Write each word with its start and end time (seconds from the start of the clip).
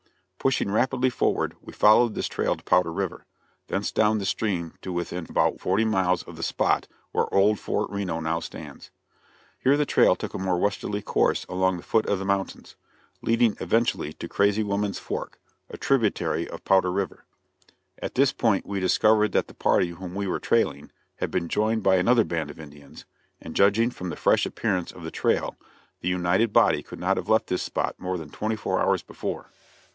Pushing 0.39 0.71
rapidly 0.71 1.11
forward, 1.11 1.55
we 1.61 1.71
followed 1.71 2.15
this 2.15 2.25
trail 2.27 2.55
to 2.55 2.63
Powder 2.63 2.91
River; 2.91 3.27
thence 3.67 3.91
down 3.91 4.17
this 4.17 4.29
stream 4.29 4.73
to 4.81 4.91
within 4.91 5.27
about 5.29 5.59
forty 5.59 5.85
miles 5.85 6.23
of 6.23 6.35
the 6.35 6.41
spot 6.41 6.87
where 7.11 7.31
old 7.31 7.59
Fort 7.59 7.87
Reno 7.91 8.19
now 8.19 8.39
stands. 8.39 8.89
Here 9.59 9.77
the 9.77 9.85
trail 9.85 10.15
took 10.15 10.33
a 10.33 10.39
more 10.39 10.57
westerly 10.57 11.03
course 11.03 11.45
along 11.47 11.77
the 11.77 11.83
foot 11.83 12.07
of 12.07 12.17
the 12.17 12.25
mountains, 12.25 12.75
leading 13.21 13.55
eventually 13.59 14.13
to 14.13 14.27
Crazy 14.27 14.63
Woman's 14.63 14.97
Fork 14.97 15.39
a 15.69 15.77
tributary 15.77 16.47
of 16.49 16.65
Powder 16.65 16.91
River. 16.91 17.23
At 18.01 18.15
this 18.15 18.33
point 18.33 18.65
we 18.65 18.79
discovered 18.79 19.33
that 19.33 19.45
the 19.47 19.53
party 19.53 19.89
whom 19.89 20.15
we 20.15 20.25
were 20.25 20.39
trailing 20.39 20.91
had 21.17 21.29
been 21.29 21.47
joined 21.47 21.83
by 21.83 21.97
another 21.97 22.23
band 22.23 22.49
of 22.49 22.59
Indians, 22.59 23.05
and, 23.39 23.55
judging 23.55 23.91
from 23.91 24.09
the 24.09 24.15
fresh 24.15 24.47
appearance 24.47 24.91
of 24.91 25.03
the 25.03 25.11
trail, 25.11 25.55
the 25.99 26.09
united 26.09 26.51
body 26.51 26.81
could 26.81 26.99
not 26.99 27.17
have 27.17 27.29
left 27.29 27.45
this 27.45 27.61
spot 27.61 27.99
more 27.99 28.17
than 28.17 28.31
twenty 28.31 28.55
four 28.55 28.79
hours 28.81 29.03
before. 29.03 29.51